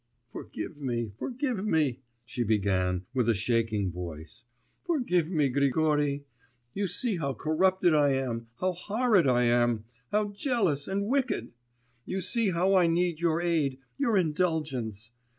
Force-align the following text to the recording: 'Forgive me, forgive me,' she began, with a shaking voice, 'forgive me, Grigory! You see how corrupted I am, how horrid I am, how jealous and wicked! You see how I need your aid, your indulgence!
'Forgive 0.31 0.77
me, 0.77 1.11
forgive 1.19 1.63
me,' 1.63 2.01
she 2.25 2.43
began, 2.43 3.05
with 3.13 3.29
a 3.29 3.35
shaking 3.35 3.91
voice, 3.91 4.45
'forgive 4.83 5.29
me, 5.29 5.47
Grigory! 5.47 6.25
You 6.73 6.87
see 6.87 7.17
how 7.17 7.33
corrupted 7.33 7.93
I 7.93 8.13
am, 8.13 8.47
how 8.59 8.71
horrid 8.71 9.27
I 9.27 9.43
am, 9.43 9.83
how 10.11 10.31
jealous 10.31 10.87
and 10.87 11.05
wicked! 11.05 11.51
You 12.03 12.19
see 12.21 12.49
how 12.49 12.73
I 12.73 12.87
need 12.87 13.19
your 13.19 13.41
aid, 13.43 13.77
your 13.95 14.17
indulgence! 14.17 15.11